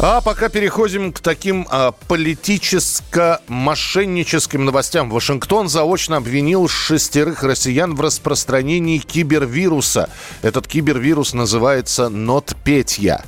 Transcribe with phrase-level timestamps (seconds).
[0.00, 5.08] А пока переходим к таким а, политическо-мошенническим новостям.
[5.08, 10.10] Вашингтон заочно обвинил шестерых россиян в распространении кибервируса.
[10.42, 13.22] Этот кибервирус называется «Нотпетья».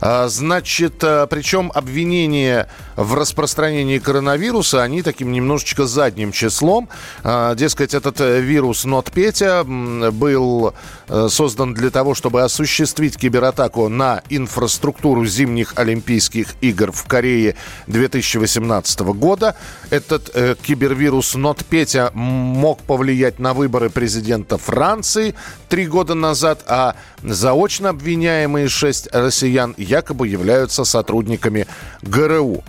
[0.00, 6.88] А, Значит, а, причем обвинения в распространении коронавируса, они таким немножечко задним числом.
[7.22, 10.74] А, Дескать, этот э, вирус NotPetya м, был
[11.06, 17.54] э, создан для того, чтобы осуществить кибератаку на инфраструктуру зимних Олимпийских игр в Корее
[17.86, 19.54] 2018 года.
[19.90, 25.36] Этот э, кибервирус NotPetya мог повлиять на выборы президента Франции
[25.68, 31.68] три года назад, а заочно обвиняемые шесть россиян якобы являются сотрудниками
[32.02, 32.64] ГРУ.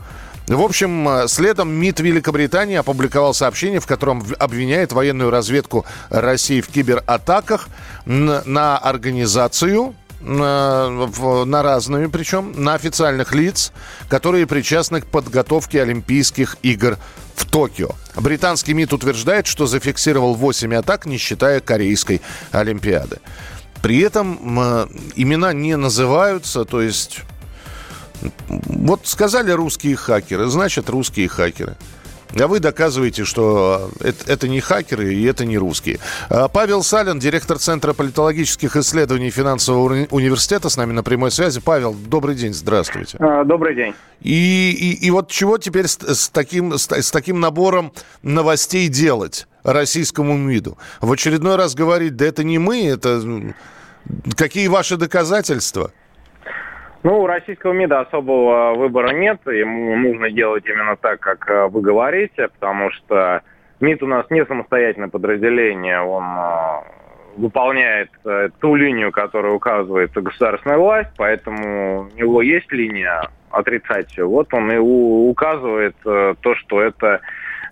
[0.50, 6.67] В общем, э, следом МИД Великобритании опубликовал сообщение, в котором обвиняет военную разведку России в
[6.67, 7.69] кибератаках
[8.05, 13.72] на организацию, на, разные причем, на официальных лиц,
[14.09, 16.97] которые причастны к подготовке Олимпийских игр
[17.36, 17.92] в Токио.
[18.16, 23.20] Британский МИД утверждает, что зафиксировал 8 атак, не считая Корейской Олимпиады.
[23.83, 27.22] При этом м, имена не называются, то есть
[28.50, 31.78] вот сказали русские хакеры, значит русские хакеры.
[32.39, 36.00] А вы доказываете, что это, это не хакеры и это не русские.
[36.30, 41.59] А, Павел Салин, директор Центра политологических исследований финансового уни- университета, с нами на прямой связи.
[41.59, 43.17] Павел, добрый день, здравствуйте.
[43.20, 43.95] А, Добрый день.
[44.22, 49.48] И, и, и вот чего теперь с, с таким, с, с таким набором новостей делать
[49.64, 50.78] российскому МИДу?
[51.02, 53.23] В очередной раз говорить, да это не мы, это...
[54.36, 55.92] Какие ваши доказательства?
[57.02, 59.39] Ну, у российского МИДа особого выбора нет.
[59.45, 63.42] Ему нужно делать именно так, как э, вы говорите, потому что
[63.80, 66.02] МИД у нас не самостоятельное подразделение.
[66.02, 73.30] Он э, выполняет э, ту линию, которую указывает государственная власть, поэтому у него есть линия
[73.49, 74.17] отрицать.
[74.20, 77.21] Вот он и указывает то, что это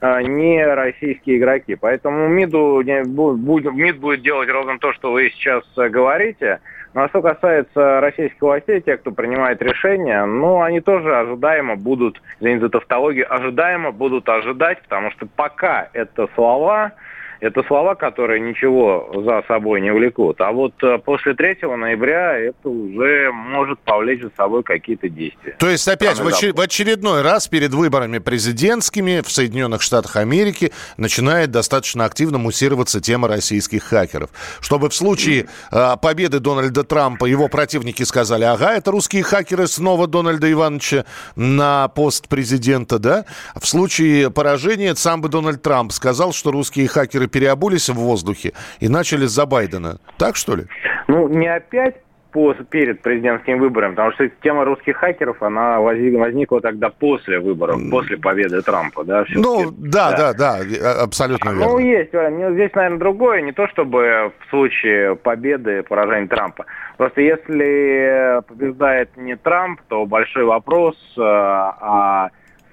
[0.02, 1.76] не российские игроки.
[1.76, 6.60] Поэтому МИДу МИД будет делать ровно то, что вы сейчас говорите.
[6.98, 12.20] Ну, а что касается российских властей, те, кто принимает решения, ну, они тоже ожидаемо будут,
[12.40, 16.94] извините за тавтологию, ожидаемо будут ожидать, потому что пока это слова,
[17.40, 20.42] это слова, которые ничего за собой не влекут.
[20.42, 25.56] А вот э, после 3 ноября это уже может повлечь за собой какие-то действия.
[25.60, 30.72] То есть опять в, очер- в очередной раз перед выборами президентскими в Соединенных Штатах Америки
[30.98, 34.30] начинает достаточно активно муссироваться тема российских хакеров.
[34.60, 40.08] Чтобы в случае а, победы Дональда Трампа его противники сказали, ага, это русские хакеры снова
[40.08, 41.06] Дональда Ивановича
[41.36, 43.26] на пост президента, да?
[43.56, 48.90] В случае поражения сам бы Дональд Трамп сказал, что русские хакеры переобулись в воздухе и
[48.90, 49.98] начали за Байдена.
[50.18, 50.64] Так что ли?
[51.08, 51.96] Ну, не опять
[52.34, 57.80] пос- перед президентскими выборами, потому что тема русских хакеров, она вози- возникла тогда после выборов,
[57.90, 59.26] после победы Трампа, да?
[59.30, 61.66] Ну, да, да, да, э, абсолютно верно.
[61.66, 62.10] Ну, есть.
[62.10, 63.42] Здесь, наверное, другое.
[63.42, 66.66] Не то, чтобы в случае победы поражения Трампа.
[66.98, 72.30] Просто если побеждает не Трамп, то большой вопрос, э, а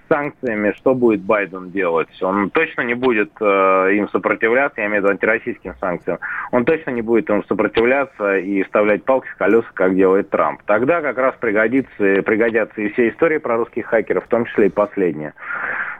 [0.09, 2.09] санкциями что будет Байден делать?
[2.23, 6.19] Он точно не будет э, им сопротивляться, я имею в виду антироссийским санкциям.
[6.53, 10.63] Он точно не будет им сопротивляться и вставлять палки в колеса, как делает Трамп.
[10.65, 14.71] Тогда как раз пригодится, пригодятся и все истории про русских хакеров, в том числе и
[14.71, 15.35] последние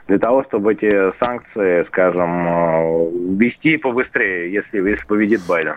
[0.07, 5.75] для того, чтобы эти санкции, скажем, э, ввести побыстрее, если, если победит Байден.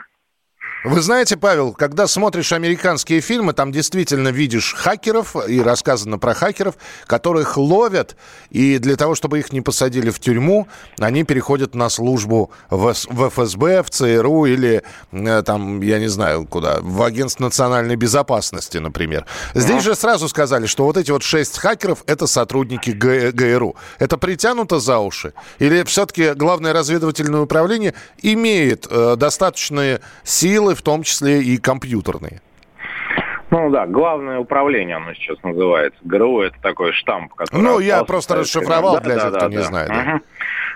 [0.84, 6.76] Вы знаете, Павел, когда смотришь американские фильмы, там действительно видишь хакеров, и рассказано про хакеров,
[7.06, 8.16] которых ловят,
[8.50, 10.68] и для того, чтобы их не посадили в тюрьму,
[10.98, 16.78] они переходят на службу в, ФСБ, в ЦРУ или э, там, я не знаю, куда,
[16.80, 19.26] в Агентство национальной безопасности, например.
[19.54, 23.74] Здесь же сразу сказали, что вот эти вот шесть хакеров– это сотрудники ГРУ.
[23.98, 25.32] Это притянуто за уши?
[25.58, 32.40] Или все-таки Главное разведывательное управление имеет э, достаточные силы, в том числе и компьютерные?
[33.50, 35.98] Ну да, главное управление оно сейчас называется.
[36.04, 37.62] ГРУ это такой штамп, который...
[37.62, 39.30] Ну, я просто расшифровал советское для время.
[39.30, 40.20] тех, кто не знает, да.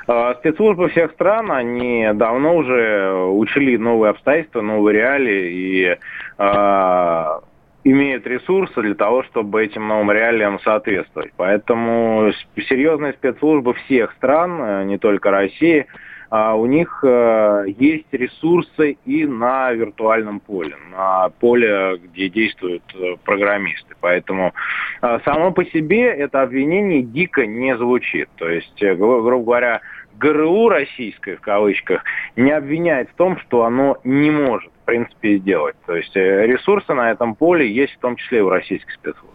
[0.09, 5.99] А, Спецслужбы всех стран, они давно уже учли новые обстоятельства, новые реалии и
[6.39, 7.41] а,
[7.85, 11.33] имеют ресурсы для того, чтобы этим новым реалиям соответствовать.
[11.37, 12.33] Поэтому
[12.69, 15.87] серьезные спецслужбы всех стран, э, не только России,
[16.33, 23.95] у них э, есть ресурсы и на виртуальном поле, на поле, где действуют э, программисты.
[24.01, 24.55] Поэтому
[25.03, 28.31] э, само по себе это обвинение дико не звучит.
[28.37, 29.83] То есть, грубо говоря,
[30.19, 32.03] ГРУ российское, в кавычках,
[32.37, 35.75] не обвиняет в том, что оно не может, принципе, сделать.
[35.87, 39.33] То есть ресурсы на этом поле есть в том числе и у российских спецслужб.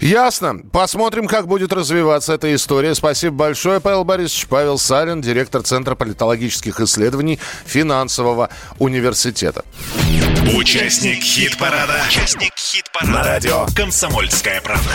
[0.00, 0.60] Ясно.
[0.70, 2.94] Посмотрим, как будет развиваться эта история.
[2.94, 4.46] Спасибо большое, Павел Борисович.
[4.48, 9.64] Павел Салин, директор Центра политологических исследований Финансового университета.
[10.54, 11.94] Участник хит-парада.
[12.06, 13.12] Участник хит-парада.
[13.12, 14.92] На радио «Комсомольская правда».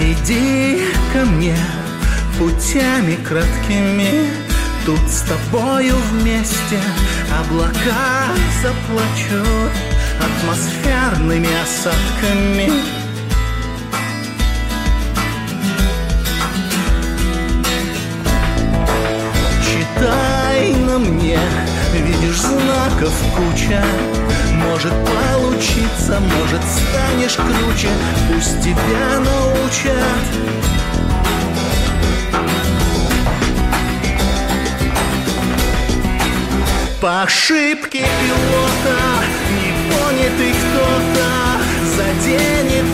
[0.00, 0.78] Иди
[1.12, 1.56] ко мне
[2.38, 4.45] путями краткими,
[4.86, 6.80] Тут с тобою вместе
[7.40, 8.28] облака
[8.62, 9.72] заплачут
[10.20, 12.70] атмосферными осадками.
[19.60, 21.40] Читай на мне,
[21.92, 23.84] видишь знаков куча,
[24.52, 27.88] может получиться, может станешь круче,
[28.32, 30.46] пусть тебя научат.
[37.00, 39.00] По ошибке пилота.
[39.60, 41.26] Непонятый кто-то
[41.94, 42.85] Заденет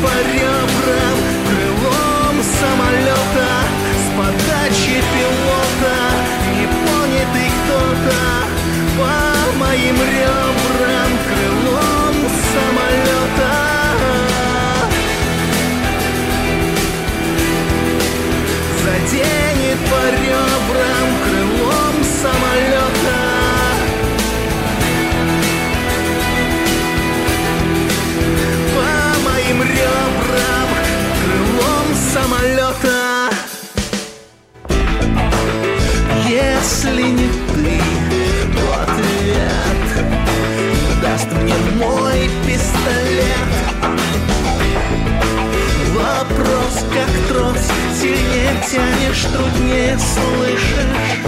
[47.32, 47.56] Трос,
[47.98, 51.22] сильнее тянешь, труднее слышишь.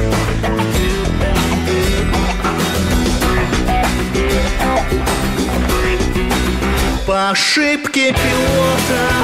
[7.06, 9.23] По ошибке пилота